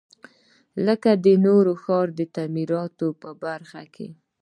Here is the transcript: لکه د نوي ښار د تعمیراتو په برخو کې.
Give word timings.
لکه 0.85 1.11
د 1.25 1.25
نوي 1.45 1.73
ښار 1.83 2.07
د 2.19 2.21
تعمیراتو 2.35 3.07
په 3.21 3.29
برخو 3.43 3.83
کې. 3.95 4.07